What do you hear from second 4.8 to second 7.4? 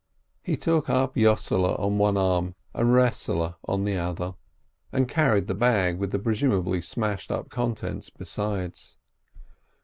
and carried the bag with the presumably smashed